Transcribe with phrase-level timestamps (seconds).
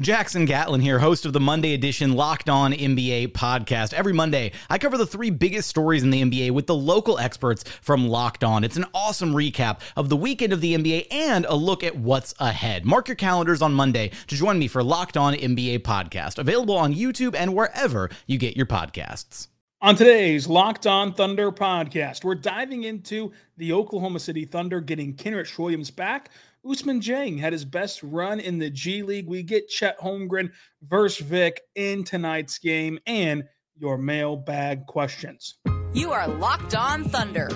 [0.00, 3.92] Jackson Gatlin here, host of the Monday edition Locked On NBA podcast.
[3.92, 7.64] Every Monday, I cover the three biggest stories in the NBA with the local experts
[7.82, 8.64] from Locked On.
[8.64, 12.34] It's an awesome recap of the weekend of the NBA and a look at what's
[12.38, 12.86] ahead.
[12.86, 16.94] Mark your calendars on Monday to join me for Locked On NBA podcast, available on
[16.94, 19.48] YouTube and wherever you get your podcasts.
[19.82, 25.58] On today's Locked On Thunder podcast, we're diving into the Oklahoma City Thunder getting Kenrich
[25.58, 26.30] Williams back.
[26.64, 29.26] Ousmane Dieng had his best run in the G League.
[29.26, 33.44] We get Chet Holmgren versus Vic in tonight's game and
[33.78, 35.56] your mailbag questions.
[35.94, 37.48] You are Locked On Thunder,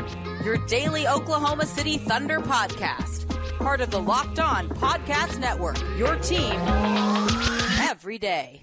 [0.43, 3.29] your daily Oklahoma City Thunder podcast.
[3.59, 6.59] Part of the Locked On Podcast Network, your team
[7.81, 8.63] every day.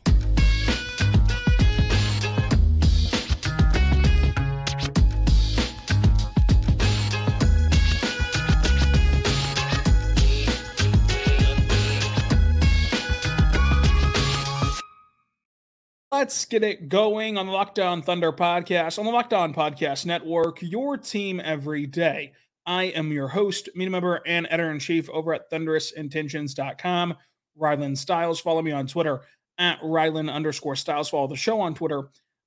[16.21, 20.05] Let's get it going on the Locked On Thunder podcast, on the Locked On Podcast
[20.05, 22.33] Network, your team every day.
[22.63, 27.15] I am your host, media member, and editor in chief over at thunderousintentions.com,
[27.55, 28.39] Ryland Styles.
[28.39, 29.21] Follow me on Twitter
[29.57, 31.09] at Ryland underscore Styles.
[31.09, 32.03] Follow the show on Twitter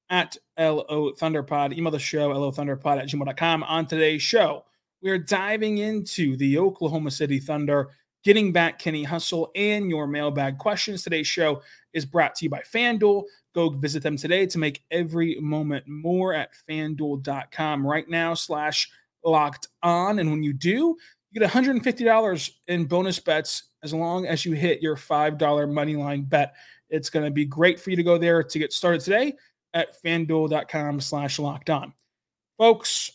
[0.09, 1.77] at LO Thunderpod.
[1.77, 3.65] Email the show, LO Thunderpod at gmail.com.
[3.65, 4.65] On today's show,
[5.03, 7.91] we are diving into the Oklahoma City Thunder
[8.23, 11.03] getting back Kenny Hustle and your mailbag questions.
[11.03, 11.61] Today's show
[11.93, 13.25] is brought to you by FanDuel.
[13.55, 18.91] Go visit them today to make every moment more at fanduel.com right now slash
[19.25, 20.19] locked on.
[20.19, 20.97] And when you do,
[21.31, 26.23] you get $150 in bonus bets as long as you hit your $5 money line
[26.23, 26.55] bet.
[26.91, 29.35] It's going to be great for you to go there to get started today
[29.73, 31.93] at fanduel.com slash locked on.
[32.59, 33.11] Folks,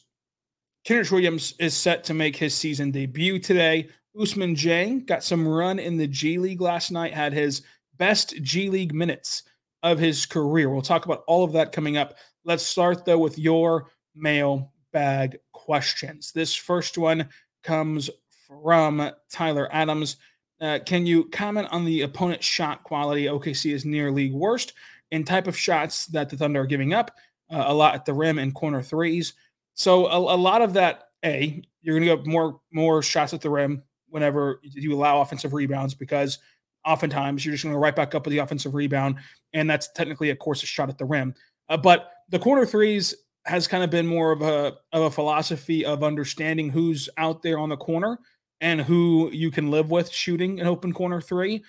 [0.86, 3.90] Kenrich Williams is set to make his season debut today.
[4.18, 7.62] Ousmane Dieng got some run in the G League last night, had his
[7.98, 9.44] best G League minutes
[9.84, 10.70] of his career.
[10.70, 12.16] We'll talk about all of that coming up.
[12.44, 16.32] Let's start though with your mail bag questions.
[16.32, 17.30] This first one
[17.64, 18.10] comes
[18.48, 20.18] from Tyler Adams.
[20.62, 23.26] Uh, can you comment on the opponent shot quality?
[23.26, 24.74] OKC is near league worst
[25.12, 27.12] in type of shots that the Thunder are giving up,
[27.50, 29.34] uh, a lot at the rim and corner threes.
[29.74, 33.42] So a, a lot of that, a you're going to get more more shots at
[33.42, 36.40] the rim whenever you allow offensive rebounds because
[36.86, 39.16] oftentimes you're just going to go right back up with the offensive rebound,
[39.54, 41.34] and that's technically, of course, a shot at the rim.
[41.70, 43.14] Uh, but the corner threes
[43.46, 47.58] has kind of been more of a of a philosophy of understanding who's out there
[47.58, 48.20] on the corner
[48.62, 51.64] and who you can live with shooting an open corner three,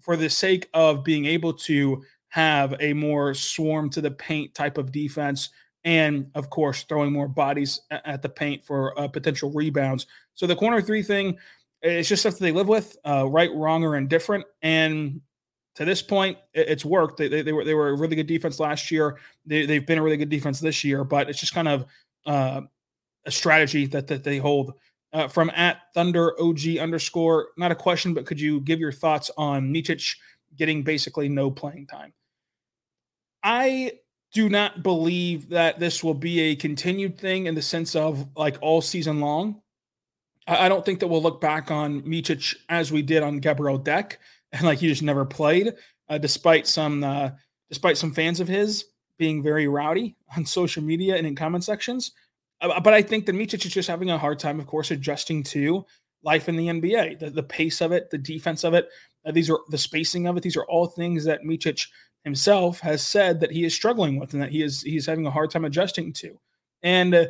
[0.00, 4.78] for the sake of being able to have a more swarm to the paint type
[4.78, 5.50] of defense
[5.84, 10.06] and of course throwing more bodies at the paint for uh, potential rebounds.
[10.34, 11.36] So the corner three thing
[11.82, 14.44] it's just stuff that they live with, uh, right, wrong, or indifferent.
[14.62, 15.20] And
[15.74, 17.18] to this point, it, it's worked.
[17.18, 19.18] They, they, they, were they were a really good defense last year.
[19.46, 21.86] They, they've been a really good defense this year, but it's just kind of
[22.26, 22.62] uh,
[23.26, 24.74] a strategy that that they hold.
[25.12, 29.30] Uh, from at Thunder OG underscore, not a question, but could you give your thoughts
[29.36, 30.16] on Micic
[30.56, 32.14] getting basically no playing time?
[33.42, 33.92] I
[34.32, 38.56] do not believe that this will be a continued thing in the sense of like
[38.62, 39.60] all season long.
[40.46, 44.18] I don't think that we'll look back on Micic as we did on Gabriel Deck,
[44.52, 45.74] and like he just never played,
[46.08, 47.30] uh, despite some uh,
[47.68, 48.84] despite some fans of his
[49.18, 52.12] being very rowdy on social media and in comment sections.
[52.60, 55.42] Uh, but I think that Micic is just having a hard time, of course, adjusting
[55.44, 55.84] to
[56.22, 58.88] life in the NBA, the, the pace of it, the defense of it.
[59.24, 60.42] Uh, these are the spacing of it.
[60.42, 61.88] These are all things that Micic
[62.24, 65.30] himself has said that he is struggling with and that he is he's having a
[65.30, 66.38] hard time adjusting to.
[66.82, 67.26] And uh,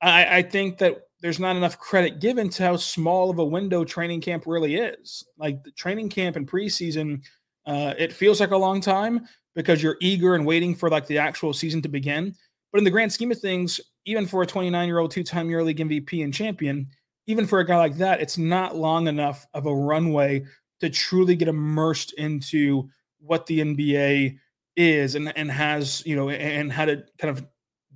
[0.00, 3.84] I, I think that there's not enough credit given to how small of a window
[3.84, 5.24] training camp really is.
[5.38, 7.22] Like the training camp and preseason,
[7.64, 11.18] uh, it feels like a long time because you're eager and waiting for like the
[11.18, 12.34] actual season to begin.
[12.72, 15.48] But in the grand scheme of things, even for a 29 year old two time
[15.48, 16.88] EuroLeague MVP and champion,
[17.28, 20.44] even for a guy like that, it's not long enough of a runway
[20.80, 22.90] to truly get immersed into
[23.20, 24.38] what the NBA
[24.74, 27.46] is and, and has, you know, and how to kind of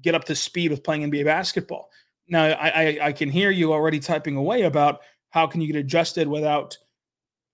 [0.00, 1.90] get up to speed with playing NBA basketball.
[2.28, 5.00] Now, I, I, I can hear you already typing away about
[5.30, 6.76] how can you get adjusted without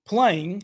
[0.07, 0.63] playing.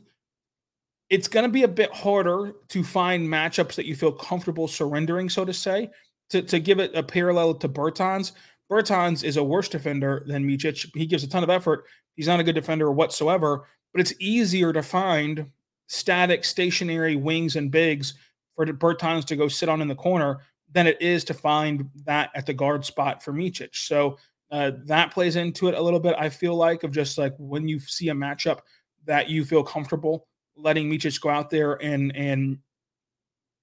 [1.11, 5.29] It's going to be a bit harder to find matchups that you feel comfortable surrendering,
[5.29, 5.91] so to say.
[6.31, 8.33] To, to give it a parallel to Bertans,
[8.71, 10.95] Bertans is a worse defender than Micic.
[10.95, 11.85] He gives a ton of effort.
[12.17, 15.47] He's not a good defender whatsoever, but it's easier to find
[15.87, 18.15] static, stationary wings and bigs
[18.55, 20.41] for Bertans to go sit on in the corner
[20.73, 23.75] than it is to find that at the guard spot for Micic.
[23.75, 24.19] So
[24.51, 26.15] uh, that plays into it a little bit.
[26.19, 28.61] I feel like of just like when you see a matchup
[29.05, 30.27] that you feel comfortable
[30.57, 32.59] letting Micic go out there and and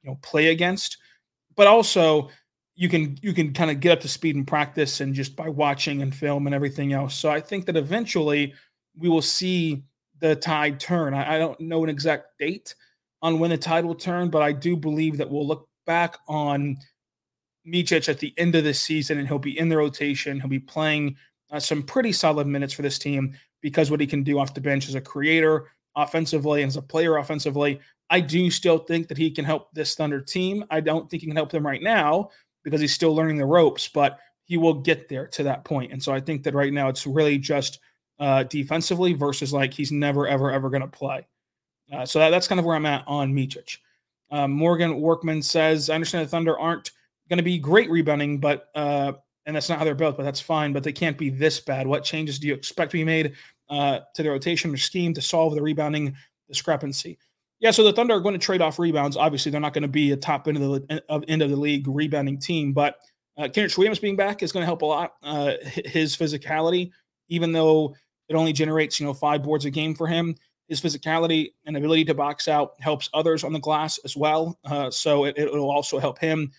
[0.04, 0.98] you know play against,
[1.56, 2.30] but also
[2.75, 5.50] you can you can kind of get up to speed in practice and just by
[5.50, 7.16] watching and film and everything else.
[7.16, 8.54] So I think that eventually
[8.98, 9.84] we will see
[10.19, 11.13] the tide turn.
[11.13, 12.75] I, I don't know an exact date
[13.22, 16.78] on when the tide will turn, but I do believe that we'll look back on
[17.68, 20.40] Micic at the end of this season and he'll be in the rotation.
[20.40, 21.16] He'll be playing
[21.52, 24.62] uh, some pretty solid minutes for this team because what he can do off the
[24.62, 27.80] bench as a creator offensively and as a player offensively.
[28.10, 30.66] I do still think that he can help this Thunder team.
[30.70, 32.30] I don't think he can help them right now
[32.64, 35.92] because he's still learning the ropes, but he will get there to that point.
[35.92, 37.80] And so I think that right now it's really just
[38.20, 41.26] uh, defensively versus like he's never, ever, ever going to play.
[41.92, 43.78] Uh, so that, that's kind of where I'm at on Micic.
[44.32, 46.92] Um, Morgan Workman says, I understand the Thunder aren't
[47.30, 49.13] going to be great rebounding, but uh,
[49.45, 50.74] and that's not how they're built, but that's fine.
[50.74, 51.88] But they can't be this bad.
[51.88, 53.33] What changes do you expect to be made
[53.69, 56.16] uh, to the rotation or scheme to solve the rebounding
[56.48, 57.18] discrepancy?
[57.60, 59.18] Yeah, so the Thunder are going to trade off rebounds.
[59.18, 61.88] Obviously, they're not going to be a top end of the end of the league
[61.88, 62.98] rebounding team, but
[63.38, 65.13] uh, Kenrich Williams being back is going to help a lot.
[65.24, 66.92] Uh, his physicality,
[67.30, 67.95] even though
[68.30, 70.36] it only generates you know five boards a game for him,
[70.68, 74.57] his physicality and ability to box out helps others on the glass as well.
[74.66, 76.51] Uh, so it, will also help him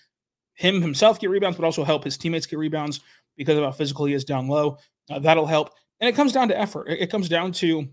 [0.57, 3.01] him himself get rebounds, but also help his teammates get rebounds
[3.37, 4.79] because of how physical he is down low.
[5.11, 5.71] Uh, that'll help.
[6.01, 6.89] And it comes down to effort.
[6.89, 7.89] It, it, comes down to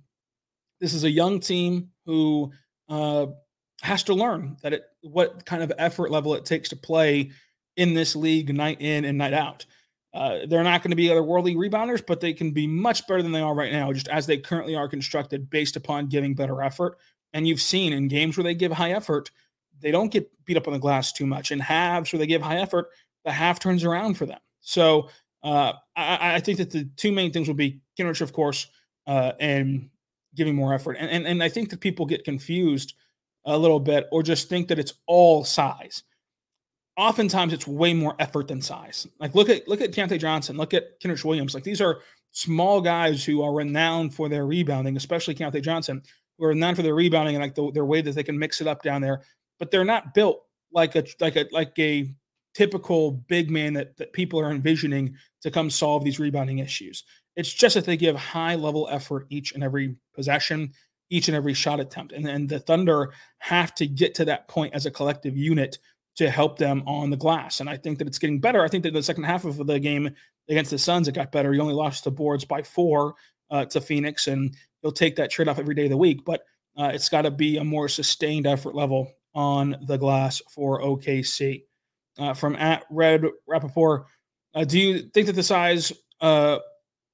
[0.80, 2.52] this is a young team who
[2.90, 3.28] uh,
[3.82, 7.32] has to learn that it what kind of effort level it takes to play
[7.76, 9.66] in this league night in and night out.
[10.14, 13.32] Uh, they're not going to be otherworldly rebounders, but they can be much better than
[13.32, 16.98] they are right now, just as they currently are constructed based upon giving better effort.
[17.34, 19.32] And you've seen in games where they give high effort,
[19.84, 21.52] they don't get beat up on the glass too much.
[21.52, 22.90] In halves where they give high effort,
[23.26, 24.40] the half turns around for them.
[24.62, 25.10] So
[25.44, 28.68] uh, I, I, think that the two main things will be Kenrich, of course,
[29.08, 29.90] uh, and
[30.36, 30.98] giving more effort.
[31.00, 32.96] And, and and I think that people get confused
[33.46, 36.04] a little bit or just think that it's all size.
[36.96, 39.08] Oftentimes it's way more effort than size.
[39.20, 41.54] Like look at look at Keyontae Johnson, look at Kenrich Williams.
[41.54, 42.00] Like these are
[42.32, 46.02] small guys who are renowned for their rebounding, especially Keyontae Johnson,
[46.38, 48.62] who are renowned for their rebounding and like the, their way that they can mix
[48.62, 49.24] it up down there
[49.64, 50.44] but they're not built
[50.74, 52.14] like a like a like a
[52.54, 57.06] typical big man that, that people are envisioning to come solve these rebounding issues.
[57.38, 60.74] It's just that they give high level effort each and every possession,
[61.10, 62.12] each and every shot attempt.
[62.12, 65.78] And then the Thunder have to get to that point as a collective unit
[66.18, 67.62] to help them on the glass.
[67.62, 68.66] And I think that it's getting better.
[68.66, 70.14] I think that the second half of the game
[70.50, 71.54] against the Suns, it got better.
[71.54, 73.16] You only lost the boards by four
[73.50, 76.26] uh, to Phoenix, and you'll take that trade off every day of the week.
[76.26, 76.42] But
[76.78, 81.64] uh, it's got to be a more sustained effort level on the glass for OKC.
[82.20, 84.06] Uh, from at Red Rappaport,
[84.54, 86.60] uh, do you think that the size uh,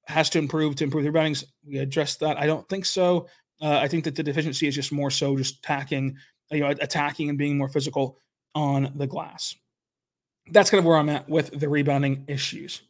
[0.06, 1.44] has to improve to improve the reboundings?
[1.66, 2.38] We addressed that.
[2.38, 3.26] I don't think so.
[3.62, 6.16] Uh, I think that the deficiency is just more so just attacking,
[6.50, 8.18] you know, attacking and being more physical
[8.54, 9.54] on the glass.
[10.50, 12.82] That's kind of where I'm at with the rebounding issues.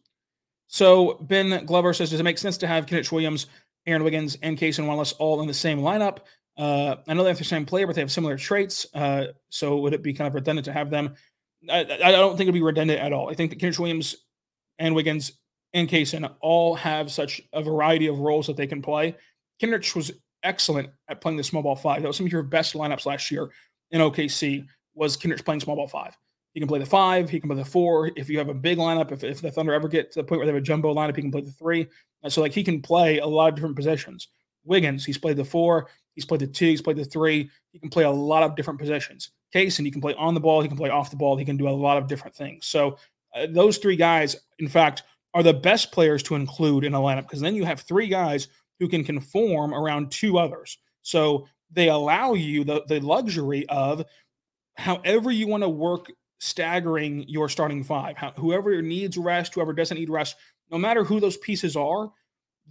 [0.69, 3.47] So Ben Glover says, does it make sense to have Kenrich Williams,
[3.87, 6.19] Aaron Wiggins, and Cason Wallace all in the same lineup?
[6.57, 8.87] Uh, I know they have the same player, but they have similar traits.
[8.95, 11.15] Uh, so would it be kind of redundant to have them?
[11.69, 13.31] I, I don't think it'd be redundant at all.
[13.31, 14.17] I think that Kenrich Williams
[14.79, 15.33] and Wiggins
[15.73, 19.17] and Cason all have such a variety of roles that they can play.
[19.63, 22.03] Kenrich was excellent at playing the small ball five.
[22.03, 23.51] That was some of your best lineups last year
[23.91, 24.67] in OKC.
[24.95, 26.17] Was Kenrich playing small ball five?
[26.53, 27.31] He can play the five.
[27.31, 28.11] He can play the four.
[28.17, 30.41] If you have a big lineup, if, if the Thunder ever get to the point
[30.41, 31.87] where they have a jumbo lineup, he can play the three.
[32.29, 34.29] So like he can play a lot of different positions.
[34.65, 35.89] Wiggins, he's played the four.
[36.15, 37.51] He's played the two, he's played the three.
[37.73, 39.31] He can play a lot of different positions.
[39.55, 41.57] Cason, he can play on the ball, he can play off the ball, he can
[41.57, 42.67] do a lot of different things.
[42.67, 42.99] So
[43.35, 45.03] uh, those three guys, in fact,
[45.35, 48.49] are the best players to include in a lineup because then you have three guys
[48.79, 50.79] who can conform around two others.
[51.03, 54.05] So they allow you the, the luxury of
[54.77, 58.17] however you want to work staggering your starting five.
[58.17, 60.37] How, whoever needs rest, whoever doesn't need rest,
[60.71, 62.11] no matter who those pieces are,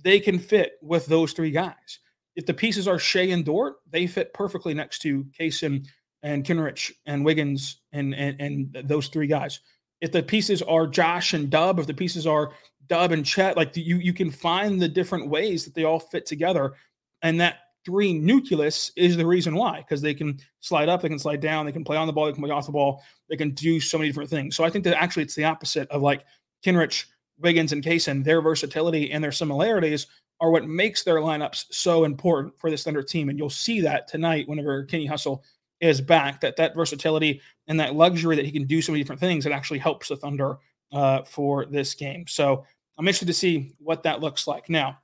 [0.03, 1.99] they can fit with those three guys.
[2.35, 5.85] If the pieces are Shai and Dort, they fit perfectly next to Cason
[6.23, 9.59] and Kenrich and Wiggins and, and and those three guys.
[10.01, 12.51] If the pieces are Josh and Dub, if the pieces are
[12.87, 16.25] Dub and Chet, like you you can find the different ways that they all fit
[16.25, 16.73] together,
[17.21, 21.19] and that three nucleus is the reason why because they can slide up, they can
[21.19, 23.37] slide down, they can play on the ball, they can play off the ball, they
[23.37, 24.55] can do so many different things.
[24.55, 26.23] So I think that actually it's the opposite of like
[26.65, 27.05] Kenrich,
[27.39, 28.23] Wiggins, and Cason.
[28.23, 30.07] Their versatility and their similarities
[30.39, 34.07] are what makes their lineups so important for this Thunder team, and you'll see that
[34.07, 35.43] tonight whenever Kenny Hustle
[35.81, 36.41] is back.
[36.41, 39.51] That that versatility and that luxury that he can do so many different things, it
[39.51, 40.57] actually helps the Thunder
[40.91, 42.25] uh, for this game.
[42.27, 42.65] So
[42.97, 44.69] I'm interested to see what that looks like.
[44.69, 44.99] Now,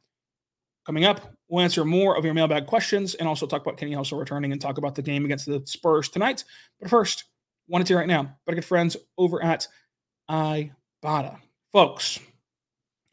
[0.86, 4.18] coming up, we'll answer more of your mailbag questions and also talk about Kenny Hustle
[4.18, 6.44] returning and talk about the game against the Spurs tonight.
[6.80, 7.25] But first,
[7.68, 9.68] wanted to right now, but good friends over at
[10.30, 11.39] Ibotta.
[11.72, 12.20] Folks,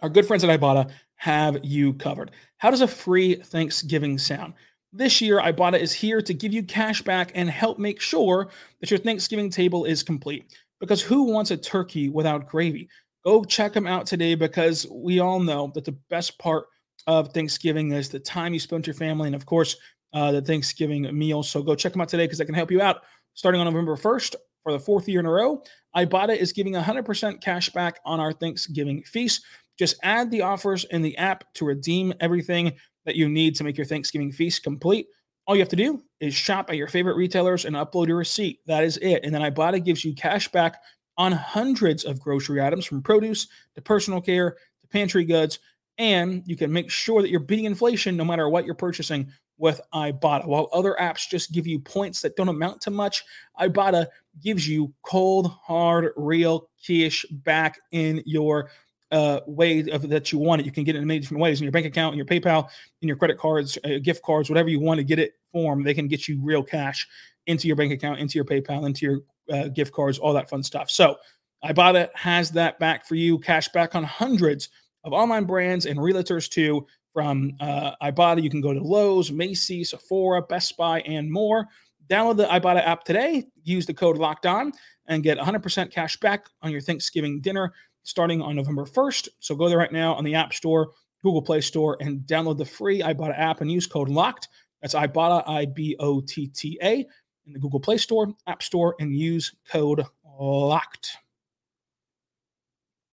[0.00, 0.90] our good friends at Ibotta
[1.22, 2.32] have you covered.
[2.56, 4.54] How does a free Thanksgiving sound?
[4.92, 8.48] This year, Ibotta is here to give you cash back and help make sure
[8.80, 10.52] that your Thanksgiving table is complete.
[10.80, 12.88] Because who wants a turkey without gravy?
[13.24, 16.66] Go check them out today because we all know that the best part
[17.06, 19.76] of Thanksgiving is the time you spend with your family and, of course,
[20.14, 21.44] uh, the Thanksgiving meal.
[21.44, 23.02] So go check them out today because they can help you out.
[23.34, 25.62] Starting on November 1st for the fourth year in a row,
[25.96, 29.44] Ibotta is giving 100% cash back on our Thanksgiving feast.
[29.78, 32.72] Just add the offers in the app to redeem everything
[33.04, 35.06] that you need to make your Thanksgiving feast complete.
[35.46, 38.60] All you have to do is shop at your favorite retailers and upload your receipt.
[38.66, 39.24] That is it.
[39.24, 40.80] And then Ibotta gives you cash back
[41.18, 45.58] on hundreds of grocery items from produce to personal care to pantry goods.
[45.98, 49.80] And you can make sure that you're beating inflation no matter what you're purchasing with
[49.92, 50.46] Ibotta.
[50.46, 53.24] While other apps just give you points that don't amount to much,
[53.60, 54.06] Ibotta
[54.42, 58.70] gives you cold, hard, real cash back in your
[59.12, 60.64] uh, way of that you want it.
[60.64, 62.68] You can get it in many different ways in your bank account, in your PayPal,
[63.02, 65.84] in your credit cards, uh, gift cards, whatever you want to get it form.
[65.84, 67.06] They can get you real cash
[67.46, 69.20] into your bank account, into your PayPal, into your
[69.52, 70.90] uh, gift cards, all that fun stuff.
[70.90, 71.16] So
[71.64, 73.38] Ibotta has that back for you.
[73.38, 74.70] Cash back on hundreds
[75.04, 76.86] of online brands and realtors too.
[77.12, 81.68] From uh, Ibotta, you can go to Lowe's, Macy's, Sephora, Best Buy, and more.
[82.08, 83.44] Download the Ibotta app today.
[83.64, 84.72] Use the code Locked On
[85.08, 89.28] and get 100% cash back on your Thanksgiving dinner starting on November 1st.
[89.40, 90.90] So go there right now on the App Store,
[91.22, 94.48] Google Play Store, and download the free Ibotta app and use code LOCKED.
[94.80, 97.06] That's Ibotta, I B O T T A,
[97.46, 101.10] in the Google Play Store, App Store, and use code LOCKED.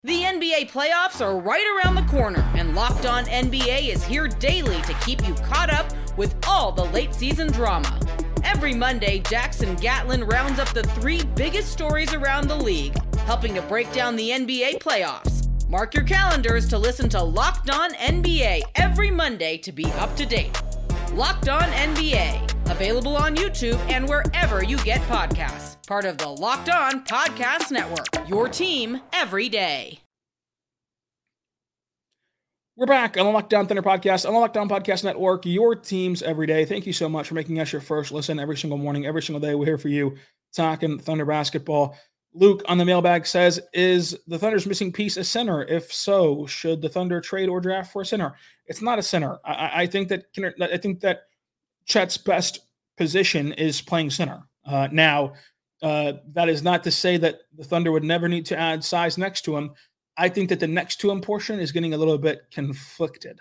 [0.04, 4.80] The NBA playoffs are right around the corner, and Locked On NBA is here daily
[4.82, 7.98] to keep you caught up with all the late season drama.
[8.44, 12.94] Every Monday, Jackson Gatlin rounds up the three biggest stories around the league,
[13.26, 15.48] helping to break down the NBA playoffs.
[15.68, 20.24] Mark your calendars to listen to Locked On NBA every Monday to be up to
[20.24, 20.62] date.
[21.12, 25.76] Locked On NBA, available on YouTube and wherever you get podcasts.
[25.88, 29.98] Part of the Locked On Podcast Network, your team every day.
[32.76, 35.74] We're back on the Locked On Thunder podcast, on the Locked On Podcast Network, your
[35.74, 36.64] teams every day.
[36.64, 39.40] Thank you so much for making us your first listen every single morning, every single
[39.40, 39.54] day.
[39.54, 40.16] We're here for you
[40.54, 41.96] talking Thunder basketball.
[42.36, 45.64] Luke on the mailbag says, Is the Thunder's missing piece a center?
[45.64, 48.34] If so, should the Thunder trade or draft for a center?
[48.66, 49.38] It's not a center.
[49.44, 50.26] I, I think that
[50.60, 51.22] I think that
[51.86, 52.60] Chet's best
[52.98, 54.42] position is playing center.
[54.66, 55.32] Uh, now,
[55.82, 59.16] uh, that is not to say that the Thunder would never need to add size
[59.16, 59.72] next to him.
[60.18, 63.40] I think that the next to him portion is getting a little bit conflicted.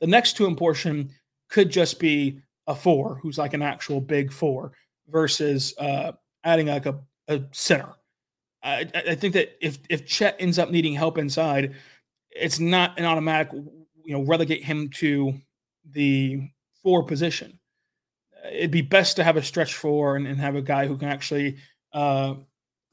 [0.00, 1.10] The next to him portion
[1.48, 4.72] could just be a four, who's like an actual big four,
[5.08, 6.12] versus uh,
[6.44, 7.95] adding like a, a center.
[8.66, 11.74] I, I think that if if Chet ends up needing help inside,
[12.30, 15.34] it's not an automatic, you know, relegate him to
[15.90, 16.50] the
[16.82, 17.58] four position.
[18.52, 21.08] It'd be best to have a stretch four and, and have a guy who can
[21.08, 21.56] actually
[21.92, 22.34] uh,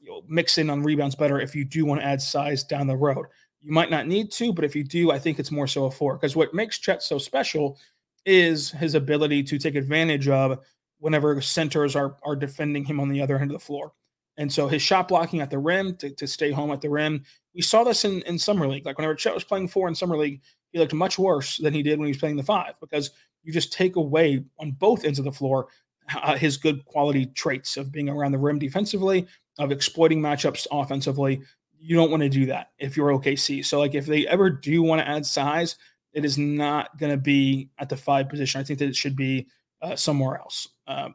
[0.00, 2.86] you know, mix in on rebounds better if you do want to add size down
[2.86, 3.26] the road.
[3.60, 5.90] You might not need to, but if you do, I think it's more so a
[5.90, 6.16] four.
[6.16, 7.78] Because what makes Chet so special
[8.26, 10.58] is his ability to take advantage of
[10.98, 13.92] whenever centers are are defending him on the other end of the floor.
[14.36, 17.24] And so his shot blocking at the rim to, to stay home at the rim.
[17.54, 18.84] We saw this in, in summer league.
[18.84, 20.40] Like whenever Chet was playing four in summer league,
[20.72, 23.10] he looked much worse than he did when he was playing the five because
[23.44, 25.68] you just take away on both ends of the floor
[26.14, 29.26] uh, his good quality traits of being around the rim defensively,
[29.58, 31.42] of exploiting matchups offensively.
[31.78, 33.64] You don't want to do that if you're OKC.
[33.64, 35.76] So, like, if they ever do want to add size,
[36.12, 38.60] it is not going to be at the five position.
[38.60, 39.48] I think that it should be
[39.82, 40.68] uh, somewhere else.
[40.86, 41.10] Uh,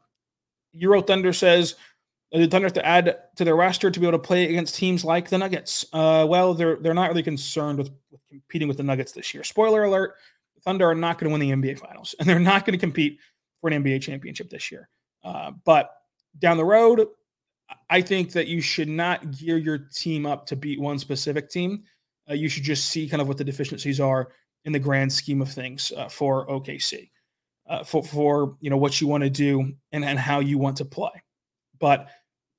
[0.74, 1.76] Euro Thunder says
[2.32, 5.04] the Thunder have to add to their roster to be able to play against teams
[5.04, 5.86] like the Nuggets.
[5.92, 9.44] Uh, well, they're they're not really concerned with, with, competing with the Nuggets this year.
[9.44, 10.16] Spoiler alert:
[10.56, 12.80] the Thunder are not going to win the NBA Finals, and they're not going to
[12.80, 13.20] compete
[13.62, 14.90] for an NBA championship this year.
[15.24, 15.92] Uh, but
[16.38, 17.08] down the road,
[17.90, 21.84] I think that you should not gear your team up to beat one specific team.
[22.30, 24.30] Uh, you should just see kind of what the deficiencies are
[24.66, 27.10] in the grand scheme of things uh, for OKC,
[27.68, 30.78] uh, for for you know what you want to do and and how you want
[30.78, 31.24] to play.
[31.80, 32.10] But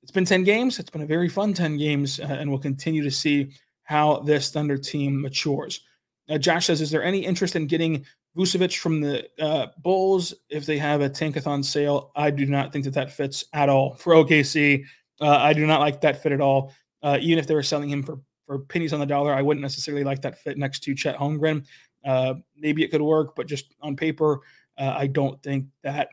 [0.03, 0.79] it's been ten games.
[0.79, 3.51] It's been a very fun ten games, uh, and we'll continue to see
[3.83, 5.81] how this Thunder team matures.
[6.29, 8.05] Uh, Josh says, "Is there any interest in getting
[8.37, 12.11] Vucevic from the uh, Bulls if they have a tankathon sale.
[12.15, 14.85] I do not think that that fits at all for OKC.
[15.19, 16.73] Uh, I do not like that fit at all.
[17.03, 19.61] Uh, even if they were selling him for for pennies on the dollar, I wouldn't
[19.61, 21.65] necessarily like that fit next to Chet Holmgren.
[22.05, 24.39] Uh, maybe it could work, but just on paper,
[24.77, 26.09] I don't think that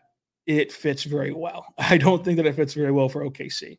[0.49, 1.67] it fits very well.
[1.79, 3.79] I don't think that it fits very well for OKC.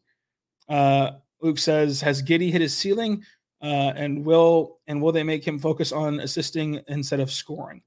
[0.70, 1.12] Uh,
[1.42, 3.26] Luke says, "Has Giddey hit his ceiling?"
[3.62, 7.82] uh, and will and will they make him focus on assisting instead of scoring?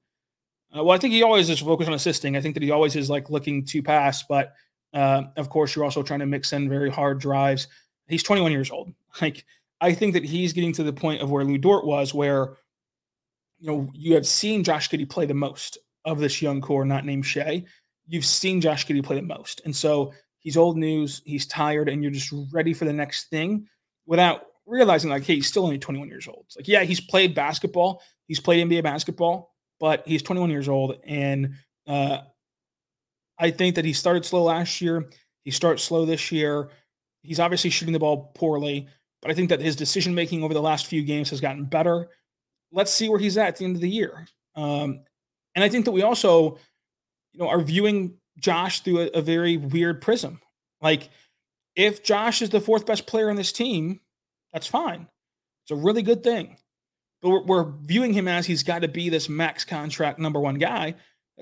[0.77, 2.37] Uh, well, I think he always is focused on assisting.
[2.37, 4.55] I think that he always is like looking to pass, but
[4.95, 7.69] uh, of course, you're also trying to mix in very hard drives.
[8.09, 8.93] He's 21 years old.
[9.21, 9.45] Like
[9.83, 12.57] I think that he's getting to the point of where Lu Dort was, where
[13.59, 17.05] you know you have seen Josh Giddey play the most of this young core, not
[17.05, 17.65] named Shai.
[18.07, 21.23] You've seen Josh Giddey play the most, and so he's old news.
[21.25, 23.67] He's tired, and you're just ready for the next thing
[24.07, 26.45] without realizing like, hey, he's still only 21 years old.
[26.47, 28.03] It's like, yeah, he's played basketball.
[28.27, 31.01] He's played NBA basketball but he's 21 years old.
[31.05, 31.57] And
[31.89, 32.19] uh,
[33.37, 35.11] I think that he started slow last year.
[35.43, 36.71] He starts slow this year.
[37.23, 38.87] He's obviously shooting the ball poorly,
[39.21, 42.09] but I think that his decision making over the last few games has gotten better.
[42.71, 44.29] Let's see where he's at at the end of the year.
[44.55, 45.01] Um,
[45.57, 46.59] and I think that we also,
[47.33, 50.41] you know, are viewing Josh through a, a very weird prism.
[50.81, 51.11] Like,
[51.75, 54.01] if Josh is the fourth best player on this team,
[54.53, 55.09] that's fine.
[55.65, 56.57] It's a really good thing
[57.23, 60.57] but we're, we're viewing him as he's got to be this max contract number one
[60.57, 60.97] guy.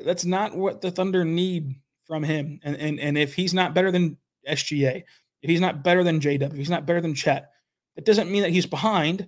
[0.05, 1.75] That's not what the Thunder need
[2.05, 2.61] from him.
[2.63, 5.03] And and and if he's not better than SGA,
[5.43, 7.51] if he's not better than JW, if he's not better than Chet,
[7.97, 9.27] that doesn't mean that he's behind.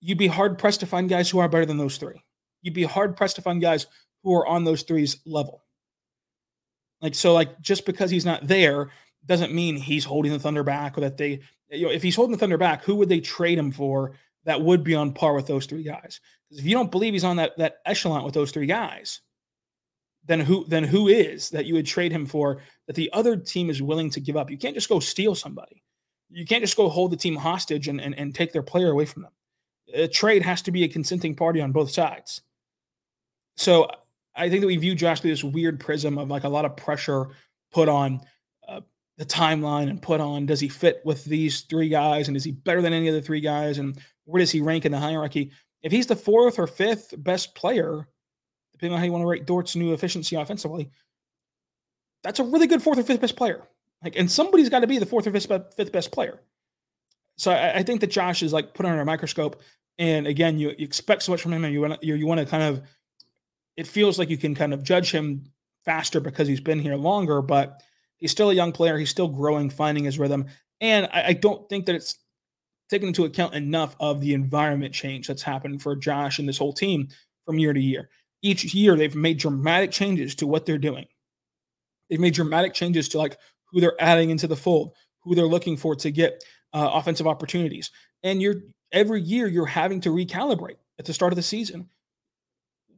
[0.00, 2.22] You'd be hard pressed to find guys who are better than those three.
[2.62, 3.86] You'd be hard pressed to find guys
[4.22, 5.62] who are on those threes level.
[7.06, 8.90] Like so, like just because he's not there
[9.26, 11.38] doesn't mean he's holding the Thunder back or that they,
[11.70, 14.14] you know, if he's holding the Thunder back, who would they trade him for
[14.44, 16.18] that would be on par with those three guys.
[16.48, 19.20] Because if you don't believe he's on that that echelon with those three guys,
[20.24, 23.70] then who then who is that you would trade him for that the other team
[23.70, 24.50] is willing to give up?
[24.50, 25.84] You can't just go steal somebody.
[26.28, 29.04] You can't just go hold the team hostage and, and, and take their player away
[29.04, 29.32] from them.
[29.94, 32.42] A trade has to be a consenting party on both sides.
[33.56, 33.88] So
[34.36, 36.76] I think that we view Josh through this weird prism of like a lot of
[36.76, 37.28] pressure
[37.72, 38.20] put on
[38.68, 38.80] uh,
[39.16, 42.52] the timeline and put on does he fit with these three guys and is he
[42.52, 45.52] better than any of the three guys and where does he rank in the hierarchy?
[45.82, 48.08] If he's the fourth or fifth best player,
[48.72, 50.90] depending on how you want to rate Dort's new efficiency offensively,
[52.22, 53.68] that's a really good fourth or fifth best player.
[54.02, 56.42] Like, and somebody's got to be the fourth or fifth, fifth best player.
[57.36, 59.62] So I, I, think that Josh is like put under a microscope.
[59.98, 62.40] And again, you, you expect so much from him, and you want you, you want
[62.40, 62.82] to kind of.
[63.76, 65.44] It feels like you can kind of judge him
[65.84, 67.82] faster because he's been here longer, but
[68.16, 68.98] he's still a young player.
[68.98, 70.46] He's still growing, finding his rhythm.
[70.80, 72.18] And I, I don't think that it's
[72.88, 76.72] taken into account enough of the environment change that's happened for Josh and this whole
[76.72, 77.08] team
[77.44, 78.08] from year to year.
[78.42, 81.06] Each year, they've made dramatic changes to what they're doing.
[82.08, 83.38] They've made dramatic changes to like
[83.70, 87.90] who they're adding into the fold, who they're looking for to get uh, offensive opportunities.
[88.22, 88.56] And you're
[88.92, 91.88] every year you're having to recalibrate at the start of the season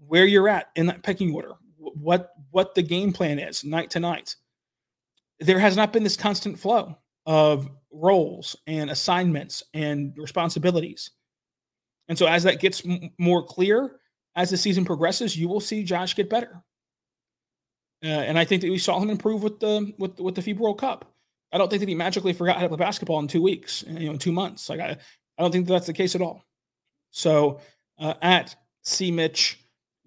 [0.08, 4.00] where you're at in that pecking order, what what the game plan is night to
[4.00, 4.34] night.
[5.40, 11.10] There has not been this constant flow of roles and assignments and responsibilities.
[12.08, 14.00] And so, as that gets m- more clear
[14.34, 16.62] as the season progresses, you will see Josh get better.
[18.02, 20.58] Uh, and I think that we saw him improve with the with with the FIBA
[20.58, 21.12] World Cup.
[21.52, 24.06] I don't think that he magically forgot how to play basketball in two weeks, you
[24.06, 24.68] know, in two months.
[24.68, 24.96] Like I,
[25.38, 26.44] I don't think that that's the case at all.
[27.10, 27.60] So
[27.98, 29.58] uh, at C Mitch,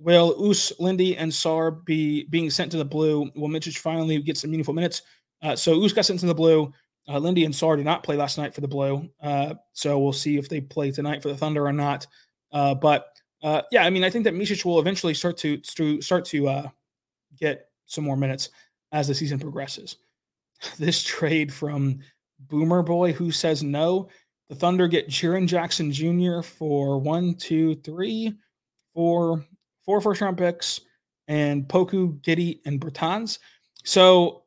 [0.01, 3.31] will Oos, Lindy, and Sarr be being sent to the blue?
[3.35, 5.03] Will Mitch finally get some meaningful minutes?
[5.41, 6.73] Uh, so Oos got sent to the blue.
[7.07, 10.13] Uh, Lindy and Sarr did not play last night for the Blue, uh, so we'll
[10.13, 12.05] see if they play tonight for the Thunder or not.
[12.51, 15.99] Uh, but uh, yeah, I mean, I think that Micic will eventually start to, to
[16.01, 16.69] start to uh,
[17.35, 18.49] get some more minutes.
[18.91, 19.97] as the season progresses.
[20.77, 22.01] This trade from
[22.39, 24.09] Boomer Boy, who says no,
[24.47, 26.41] the Thunder get Jaren Jackson Jr.
[26.41, 28.31] for one, two, three,
[28.93, 29.43] four,
[29.85, 30.81] four first round picks,
[31.27, 33.39] and Poku, Giddey, and Bertans.
[33.83, 34.43] So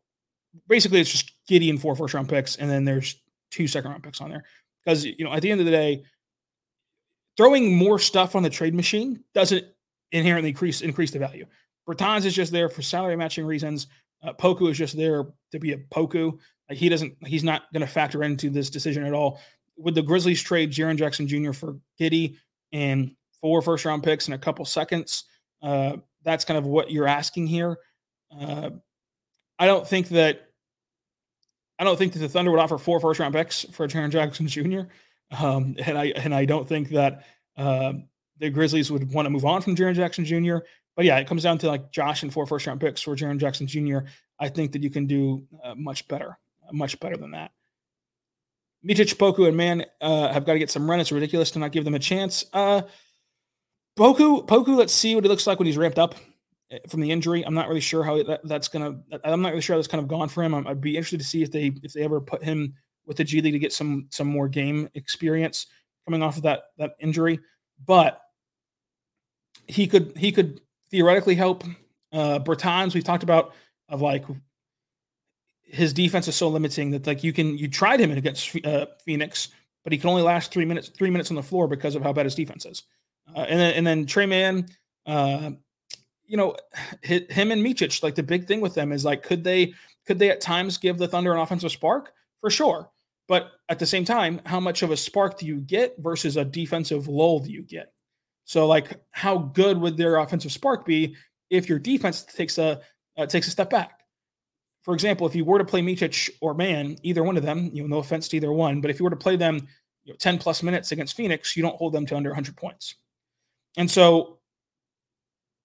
[0.69, 3.17] basically, it's just Giddey and four first round picks, and then there's
[3.51, 4.45] two second round picks on there.
[4.85, 6.05] Because you know, at the end of the day,
[7.37, 9.65] throwing more stuff on the trade machine doesn't
[10.13, 11.47] inherently increase increase the value.
[11.89, 13.89] Bertans is just there for salary matching reasons.
[14.23, 16.39] Uh, Poku is just there to be a Poku.
[16.69, 19.41] Like he doesn't, he's not going to factor into this decision at all.
[19.77, 21.53] With the Grizzlies trade Jaren Jackson Jr.
[21.53, 22.37] for Giddey
[22.73, 25.25] and four first round picks and a couple seconds,
[25.63, 27.77] uh, that's kind of what you're asking here.
[28.35, 28.71] Uh,
[29.59, 30.49] I don't think that
[31.79, 34.49] I don't think that the Thunder would offer four first round picks for Jaren Jackson
[34.49, 34.85] Jr.
[35.31, 37.27] Um, and I and I don't think that
[37.59, 37.93] uh,
[38.39, 40.61] the Grizzlies would want to move on from Jaren Jackson Jr.
[40.97, 43.37] But yeah, it comes down to like Josh and four first round picks for Jaren
[43.37, 43.99] Jackson Jr.
[44.41, 46.39] I think that you can do uh, much better,
[46.73, 47.51] much better than that.
[48.83, 50.99] Micic, Poku, and Mann uh, have got to get some run.
[50.99, 52.47] It's ridiculous to not give them a chance.
[53.97, 56.17] Poku, Poku, let's see what he looks like when he's ramped up
[56.71, 57.45] eh, from the injury.
[57.47, 59.01] I'm not really sure how that, that's gonna.
[59.23, 60.55] I'm not really sure how that's kind of gone for him.
[60.55, 62.75] I'd be interested to see if they if they ever put him
[63.07, 65.67] with the G League to get some some more game experience
[66.07, 67.39] coming off of that that injury.
[67.87, 68.21] But
[69.69, 71.65] he could he could theoretically help.
[72.13, 73.55] Uh, Bertans, we've talked about
[73.89, 74.25] of like
[75.63, 79.49] his defense is so limiting that like you can you tried him against uh, Phoenix,
[79.83, 82.13] but he can only last three minutes three minutes on the floor because of how
[82.13, 82.83] bad his defense is.
[83.35, 84.67] Uh, and then and then Tre Mann,
[85.07, 85.51] uh,
[86.27, 86.57] you know,
[87.03, 88.03] hit him and Micic.
[88.03, 89.75] Like the big thing with them is like could they
[90.07, 92.91] could they at times give the Thunder an offensive spark for sure,
[93.29, 96.45] but at the same time, how much of a spark do you get versus a
[96.45, 97.93] defensive lull do you get?
[98.45, 101.17] So like how good would their offensive spark be
[101.51, 102.81] if your defense takes a
[103.17, 104.01] uh, takes a step back?
[104.83, 107.83] For example, if you were to play Micic or Mann, either one of them, you
[107.83, 109.67] know, no offense to either one, but if you were to play them
[110.05, 112.97] you know, 10 plus minutes against Phoenix, you don't hold them to under 100 points.
[113.77, 114.39] And so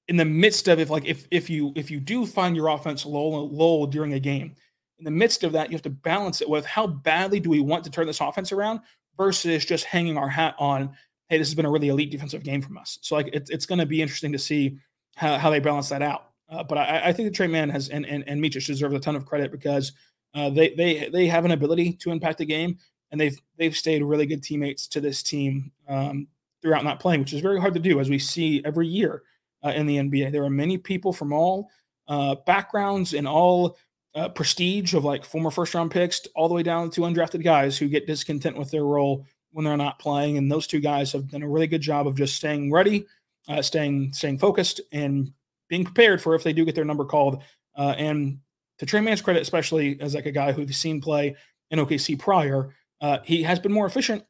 [0.07, 3.05] in the midst of if like if if you if you do find your offense
[3.05, 4.55] low low during a game,
[4.97, 7.61] in the midst of that, you have to balance it with how badly do we
[7.61, 8.81] want to turn this offense around
[9.17, 10.95] versus just hanging our hat on,
[11.29, 12.97] hey, this has been a really elite defensive game from us.
[13.01, 14.77] So like it, it's going to be interesting to see
[15.15, 16.29] how, how they balance that out.
[16.49, 18.99] Uh, but I, I, think the Tre Mann has and and, and Micic deserve a
[18.99, 19.91] ton of credit because
[20.33, 22.79] uh, they they they have an ability to impact the game,
[23.11, 26.27] and they've they've stayed really good teammates to this team um,
[26.61, 29.23] throughout not playing, which is very hard to do, as we see every year
[29.63, 30.31] uh, in the NBA.
[30.31, 31.69] There are many people from all
[32.07, 33.77] uh, backgrounds and all
[34.15, 37.77] uh, prestige of like former first round picks all the way down to undrafted guys
[37.77, 41.29] who get discontent with their role when they're not playing, and those two guys have
[41.29, 43.05] done a really good job of just staying ready,
[43.47, 45.31] uh, staying staying focused, and
[45.69, 47.41] being prepared for if they do get their number called.
[47.75, 48.39] Uh, and
[48.79, 51.35] to Tre Mann's credit, especially as like a guy who's seen play
[51.71, 54.23] in OKC prior, uh, he has been more efficient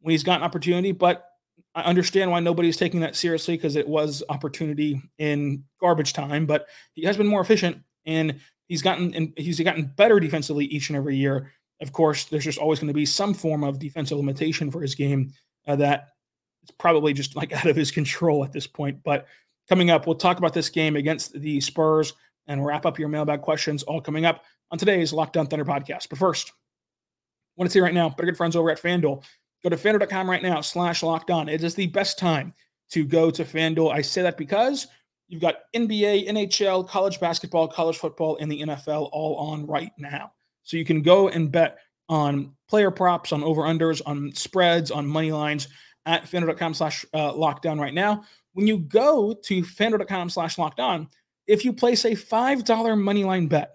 [0.00, 0.92] when he's gotten opportunity.
[0.92, 1.24] But
[1.76, 6.46] I understand why nobody's taking that seriously because it was opportunity in garbage time.
[6.46, 10.90] But he has been more efficient and he's gotten and he's gotten better defensively each
[10.90, 11.52] and every year.
[11.80, 14.94] Of course, there's just always going to be some form of defensive limitation for his
[14.94, 15.32] game
[15.68, 16.08] uh, that
[16.64, 19.02] is probably just like out of his control at this point.
[19.04, 19.26] But
[19.68, 22.12] Coming up, we'll talk about this game against the Spurs
[22.46, 26.08] and wrap up your mailbag questions, all coming up on today's Locked On Thunder podcast.
[26.08, 26.52] But first,
[27.56, 29.24] want to see right now, but good friends over at FanDuel.
[29.62, 31.48] Go to fanduel.com right now, slash locked on.
[31.48, 32.54] It is the best time
[32.90, 33.92] to go to FanDuel.
[33.92, 34.86] I say that because
[35.28, 40.32] you've got NBA, NHL, college basketball, college football, and the NFL all on right now.
[40.62, 45.32] So you can go and bet on player props, on over-unders, on spreads, on money
[45.32, 45.68] lines
[46.04, 48.24] at fanduel.com slash uh, locked on right now
[48.56, 51.08] when you go to fanduel.com slash locked on,
[51.46, 53.70] if you place a $5 money line bet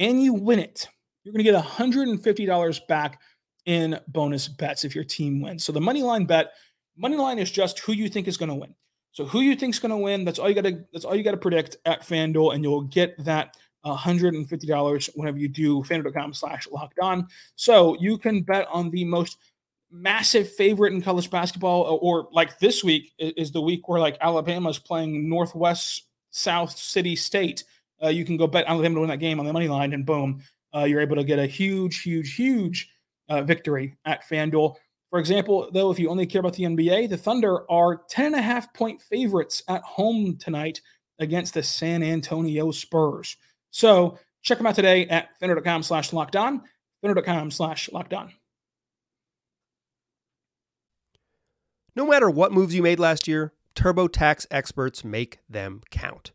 [0.00, 0.88] and you win it,
[1.22, 3.20] you're going to get $150 back
[3.66, 5.64] in bonus bets if your team wins.
[5.64, 6.52] So the money line bet,
[6.96, 8.74] money line is just who you think is going to win.
[9.12, 11.14] So who you think is going to win, that's all you got to that's all
[11.14, 16.34] you got to predict at FanDuel and you'll get that $150 whenever you do fanduel.com
[16.34, 17.26] slash locked on.
[17.54, 19.38] So you can bet on the most
[19.90, 24.18] massive favorite in college basketball, or, or like this week is, the week where like
[24.20, 27.64] Alabama is playing Northwest South City State.
[28.02, 29.92] Uh, you can go bet on Alabama to win that game on the money line,
[29.92, 30.42] and boom,
[30.74, 32.90] uh, you're able to get a huge, huge, huge
[33.28, 34.76] uh, victory at FanDuel.
[35.10, 38.34] For example, though, if you only care about the NBA, the Thunder are 10 and
[38.36, 40.80] a half point favorites at home tonight
[41.18, 43.36] against the San Antonio Spurs.
[43.70, 46.62] So check them out today at fanduel.com slash locked on,
[47.04, 48.32] fanduel.com slash locked on.
[51.94, 56.32] No matter what moves you made last year, TurboTax experts make them count.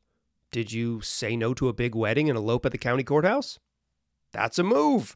[0.52, 3.60] Did you say no to a big wedding and elope at the county courthouse?
[4.34, 5.16] That's a move.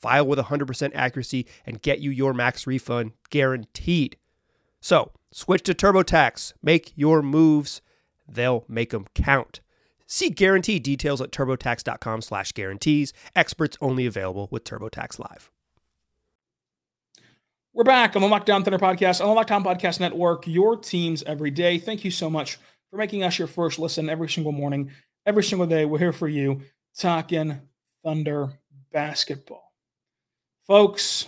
[0.00, 4.16] File with 100% accuracy and get you your max refund guaranteed.
[4.80, 6.54] So, switch to TurboTax.
[6.62, 7.82] Make your moves.
[8.28, 9.60] They'll make them count.
[10.06, 13.12] See guarantee details at turbotax.com slash guarantees.
[13.36, 15.50] Experts only available with TurboTax Live.
[17.74, 20.76] We're back on the Locked On Thunder podcast on the Locked On Podcast Network, your
[20.76, 21.78] teams every day.
[21.78, 22.58] Thank you so much
[22.90, 24.90] for making us your first listen every single morning,
[25.26, 25.84] every single day.
[25.84, 26.62] We're here for you
[26.96, 27.60] talking
[28.02, 28.50] Thunder
[28.90, 29.67] basketball.
[30.68, 31.26] Folks,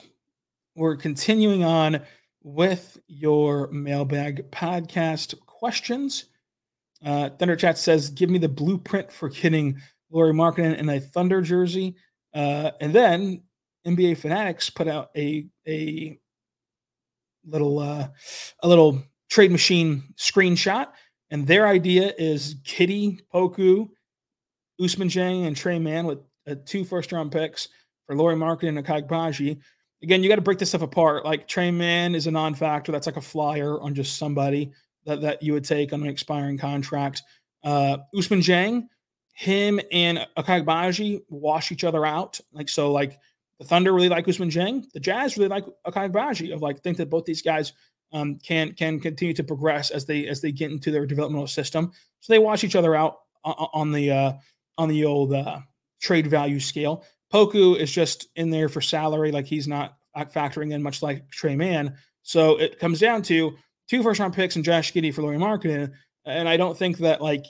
[0.76, 2.02] we're continuing on
[2.42, 6.26] with your mailbag podcast questions.
[7.02, 11.40] Uh, Thunder Chat says, "Give me the blueprint for getting Lauri Markkanen in a Thunder
[11.40, 11.96] jersey."
[12.34, 13.42] Uh, and then
[13.86, 16.18] NBA Fanatics put out a a
[17.46, 18.08] little uh,
[18.62, 20.88] a little trade machine screenshot,
[21.30, 23.88] and their idea is Giddey, Poku,
[24.78, 27.70] Ousmane Dieng, and Tre Mann with uh, two first round picks
[28.10, 29.60] for Lauri Markkanen and Agbaji.
[30.02, 31.24] Again, you got to break this stuff apart.
[31.24, 32.90] Like Tre Mann is a non-factor.
[32.90, 34.72] That's like a flyer on just somebody
[35.06, 37.22] that, that you would take on an expiring contract.
[37.62, 38.88] Uh, Ousmane Dieng,
[39.32, 42.40] him and Agbaji wash each other out.
[42.52, 43.16] Like so, like
[43.60, 44.90] the Thunder really like Ousmane Dieng.
[44.90, 46.52] The Jazz really like Agbaji.
[46.52, 47.74] Of like think that both these guys
[48.12, 51.92] um, can can continue to progress as they as they get into their developmental system.
[52.18, 54.32] So they wash each other out on the uh,
[54.78, 55.60] on the old uh,
[56.00, 57.04] trade value scale.
[57.32, 61.56] Poku is just in there for salary, like he's not factoring in much like Tre
[61.56, 61.96] Mann.
[62.22, 63.56] So it comes down to
[63.88, 65.92] two first round picks and Josh Giddey for Lauri Markkanen.
[66.24, 67.44] And I don't think that like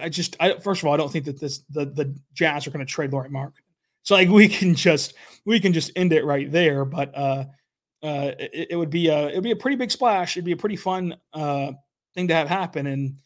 [0.00, 2.70] I, just I first of all I don't think that this the the Jazz are
[2.70, 3.52] going to trade Lauri Markkanen.
[4.02, 6.84] So like we can just we can just end it right there.
[6.84, 7.44] But uh
[8.02, 10.36] uh it, it would be a it would be a pretty big splash.
[10.36, 11.72] It'd be a pretty fun uh
[12.14, 12.86] thing to have happen.
[12.86, 13.16] And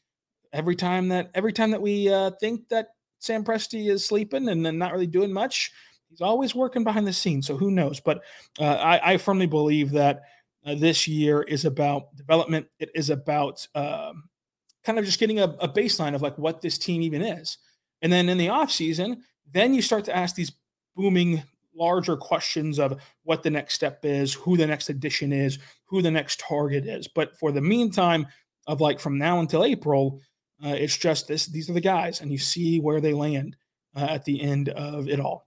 [0.53, 4.65] every time that every time that we uh think that Sam Presti is sleeping and
[4.65, 5.73] then not really doing much,
[6.09, 7.47] he's always working behind the scenes.
[7.47, 8.01] So who knows?
[8.01, 8.23] But
[8.61, 10.23] uh, I, I firmly believe that
[10.65, 12.67] uh, this year is about development.
[12.79, 14.25] It is about um,
[14.85, 17.59] kind of just getting a, a, baseline of like what this team even is.
[18.03, 20.53] And then in the off season, then you start to ask these
[20.97, 21.43] booming
[21.75, 26.11] larger questions of what the next step is, who the next addition is, who the
[26.11, 27.09] next target is.
[27.09, 28.27] But for the meantime,
[28.69, 30.21] of like from now until April,
[30.65, 31.47] uh, it's just this.
[31.47, 33.57] These are the guys, and you see where they land
[33.97, 35.47] uh, at the end of it all.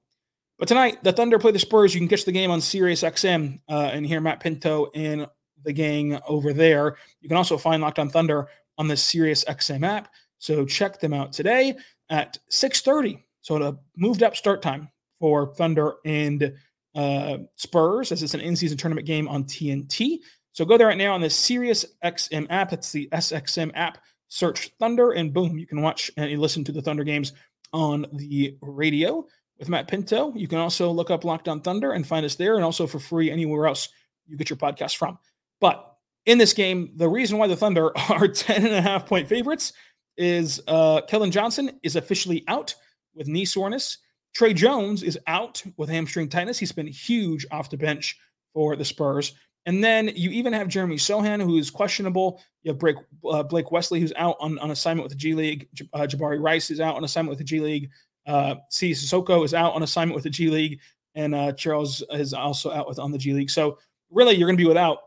[0.58, 1.94] But tonight, the Thunder play the Spurs.
[1.94, 5.28] You can catch the game on Sirius XM uh, and hear Matt Pinto and
[5.64, 6.98] the gang over there.
[7.20, 8.48] You can also find Locked On Thunder
[8.78, 10.10] on the Sirius XM app.
[10.38, 11.76] So check them out today
[12.10, 13.24] at 6:30.
[13.42, 16.54] So a moved up start time for Thunder and
[16.96, 20.20] uh, Spurs as it's an in-season tournament game on TNT.
[20.54, 22.74] So go there right now on the Sirius XM app.
[22.74, 24.00] It's the SXM app.
[24.32, 27.34] Search Thunder and boom, you can watch and listen to the Thunder games
[27.74, 29.26] on the radio
[29.60, 30.34] with Matt Pinto.
[30.34, 32.98] You can also look up Locked On Thunder and find us there, and also for
[32.98, 33.90] free anywhere else
[34.28, 35.20] you get your podcast from.
[35.60, 35.86] But
[36.26, 39.74] in this game, the reason why the Thunder are 10 and a half point favorites
[40.16, 42.74] is uh, Keldon Johnson is officially out
[43.14, 43.98] with knee soreness.
[44.34, 46.58] Tre Jones is out with hamstring tightness.
[46.58, 48.18] He's been huge off the bench
[48.54, 49.34] for the Spurs.
[49.66, 52.42] And then you even have Jeremy Sochan, who is questionable.
[52.64, 55.68] You have Blake, uh, Wesley, who's out on, on assignment with the G League.
[55.94, 57.90] Uh, Jabari Rice is out on assignment with the G League.
[58.26, 58.92] Uh, C.
[58.92, 60.80] Cissoko is out on assignment with the G League,
[61.16, 63.50] and uh, Charles is also out with on the G League.
[63.50, 63.78] So
[64.10, 65.00] really, you're going to be without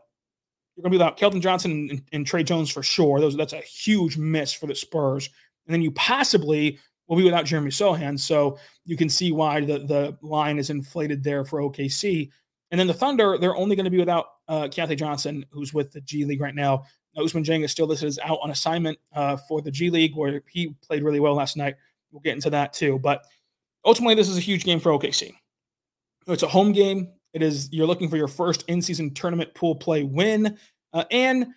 [0.75, 3.21] you're going to be without Keldon Johnson and, and, Tre Jones for sure.
[3.21, 5.29] Those that's a huge miss for the Spurs.
[5.65, 8.19] And then you possibly will be without Jeremy Sochan.
[8.19, 12.29] So you can see why the the line is inflated there for OKC.
[12.71, 15.91] And then the Thunder, they're only going to be without uh, Keyontae Johnson, who's with
[15.91, 16.85] the G League right now.
[17.17, 20.41] Ousmane Dieng is still listed as out on assignment uh, for the G League, where
[20.49, 21.75] he played really well last night.
[22.11, 22.99] We'll get into that too.
[22.99, 23.25] But
[23.85, 25.33] ultimately, this is a huge game for OKC.
[26.27, 27.09] It's a home game.
[27.33, 30.57] It is you're looking for your first in-season tournament pool play win,
[30.93, 31.47] uh, and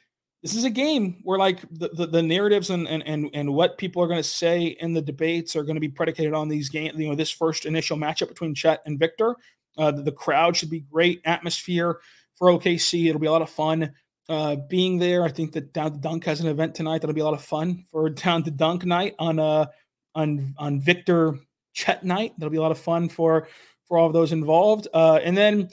[0.42, 3.78] this is a game where like the, the, the narratives and, and and and what
[3.78, 6.68] people are going to say in the debates are going to be predicated on these
[6.68, 6.98] games.
[6.98, 9.36] You know, this first initial matchup between Chet and Victor.
[9.76, 12.00] Uh, the, the crowd should be great atmosphere
[12.38, 13.08] for OKC.
[13.08, 13.92] It'll be a lot of fun
[14.28, 15.24] uh, being there.
[15.24, 17.42] I think that Down to Dunk has an event tonight that'll be a lot of
[17.42, 19.66] fun for Down to Dunk night on uh
[20.14, 21.38] on on Victor
[21.72, 22.32] Chet night.
[22.38, 23.48] That'll be a lot of fun for
[23.86, 24.88] for all of those involved.
[24.92, 25.70] Uh, and then,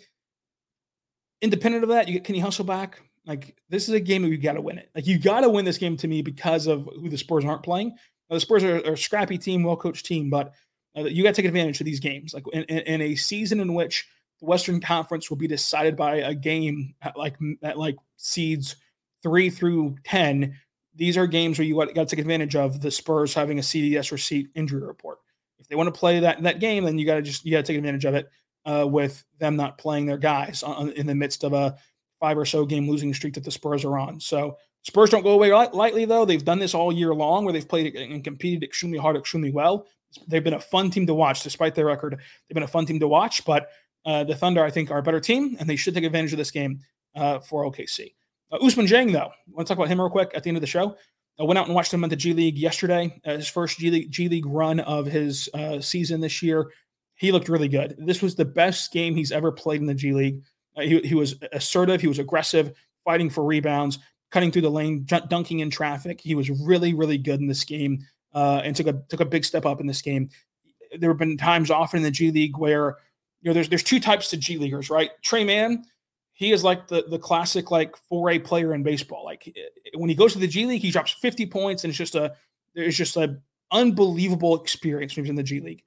[1.42, 3.02] independent of that, you get Kenny Hustle back.
[3.26, 4.90] Like this is a game that you got to win it.
[4.96, 7.64] Like you got to win this game to me because of who the Spurs aren't
[7.64, 7.90] playing.
[8.30, 10.54] Now, the Spurs are, are, a scrappy team, well coached team, but
[10.98, 12.34] uh, you got to take advantage of these games.
[12.34, 14.08] Like in, in, in, a season in which
[14.40, 18.76] the Western Conference will be decided by a game at like at like seeds
[19.24, 20.56] three through ten.
[20.96, 24.12] These are games where you got, to take advantage of the Spurs having a CVS
[24.12, 25.20] receipt injury report.
[25.60, 27.58] If they want to play that that game, then you got to just you got
[27.58, 28.30] to take advantage of it
[28.66, 31.76] uh, with them not playing their guys on, in the midst of a
[32.20, 34.20] five or so game losing streak that the Spurs are on.
[34.20, 36.26] So Spurs don't go away lightly, though.
[36.26, 39.88] They've done this all year long where they've played and competed extremely hard, extremely well.
[40.28, 42.14] They've been a fun team to watch, despite their record.
[42.14, 43.70] They've been a fun team to watch, but
[44.06, 46.38] uh, the Thunder, I think, are a better team, and they should take advantage of
[46.38, 46.80] this game
[47.16, 48.14] uh, for OKC.
[48.52, 50.62] Uh, Ousmane Dieng, though, want to talk about him real quick at the end of
[50.62, 50.96] the show.
[51.40, 53.92] I went out and watched him at the G League yesterday, uh, his first G
[53.92, 56.72] League, G League run of his uh, season this year.
[57.16, 57.96] He looked really good.
[57.98, 60.42] This was the best game he's ever played in the G League.
[60.78, 62.74] He, he was assertive, he was aggressive,
[63.06, 64.00] fighting for rebounds,
[64.32, 66.20] cutting through the lane, dunking in traffic.
[66.20, 69.46] He was really, really good in this game uh, and took a took a big
[69.46, 70.30] step up in this game.
[70.98, 72.98] There have been times often in the G League where
[73.46, 75.12] you know there's there's two types of G leaguers, right?
[75.22, 75.86] Tre Mann,
[76.34, 79.24] he is like the the classic like 4A player in baseball.
[79.24, 79.56] Like
[79.94, 82.34] when he goes to the G League, he drops 50 points and it's just a
[82.74, 83.38] there's just a
[83.72, 85.84] unbelievable experience when he's in the G League.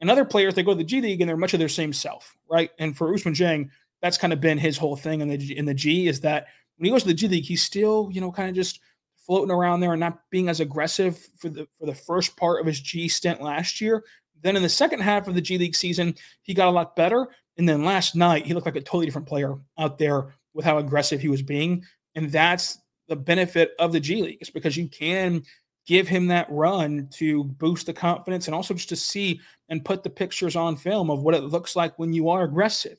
[0.00, 1.92] And other players, they go to the G League and they're much of their same
[1.92, 2.70] self, right?
[2.78, 3.70] And for Ousmane Dieng,
[4.00, 6.46] that's kind of been his whole thing in the in the G is that
[6.76, 8.78] when he goes to the G League, he's still, you know, kind of just
[9.16, 12.68] floating around there and not being as aggressive for the for the first part of
[12.68, 14.04] his G stint last year.
[14.42, 17.28] Then in the second half of the G League season, he got a lot better.
[17.56, 20.78] And then last night, he looked like a totally different player out there with how
[20.78, 21.84] aggressive he was being.
[22.14, 25.42] And that's the benefit of the G League, is because you can
[25.86, 30.02] give him that run to boost the confidence and also just to see and put
[30.02, 32.98] the pictures on film of what it looks like when you are aggressive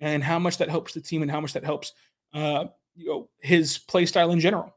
[0.00, 1.92] and how much that helps the team and how much that helps
[2.34, 4.74] uh, you know his play style in general.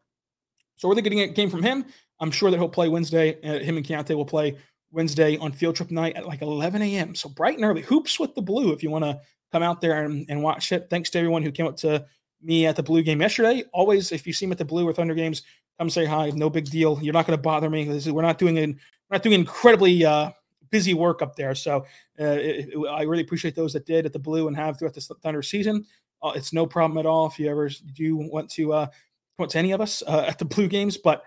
[0.76, 1.86] So we're getting a game from him.
[2.20, 3.40] I'm sure that he'll play Wednesday.
[3.44, 4.58] Uh, him and Keyontae will play
[4.92, 7.16] Wednesday on field trip night at like 11 a.m.
[7.16, 7.82] So bright and early.
[7.82, 9.20] Hoops with the blue if you want to
[9.52, 10.88] come out there and, and watch it.
[10.90, 12.06] Thanks to everyone who came up to
[12.42, 13.64] me at the blue game yesterday.
[13.74, 15.44] Always, if you see me at the blue or Thunder games,
[15.78, 16.30] come say hi.
[16.32, 17.00] No big deal.
[17.02, 17.88] You're not going to bother me.
[17.88, 20.32] Is, we're not doing an, we're not doing incredibly uh,
[20.70, 21.56] busy work up there.
[21.56, 21.86] So
[22.20, 24.94] uh, it, it, I really appreciate those that did at the blue and have throughout
[24.94, 25.86] the Thunder season.
[26.24, 28.88] Uh, it's no problem at all if you ever do want to uh,
[29.38, 30.98] come to any of us uh, at the blue games.
[30.98, 31.24] But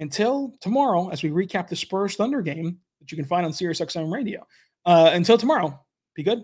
[0.00, 4.12] until tomorrow, as we recap the Spurs Thunder game that you can find on SiriusXM
[4.12, 4.46] Radio.
[4.86, 5.78] Uh, until tomorrow,
[6.14, 6.42] be good.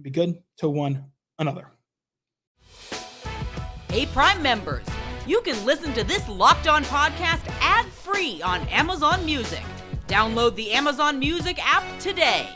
[0.00, 1.04] Be good to one
[1.38, 1.72] another.
[3.88, 4.86] Hey, Prime members,
[5.26, 9.62] you can listen to this locked on podcast ad free on Amazon Music.
[10.06, 12.48] Download the Amazon Music app today.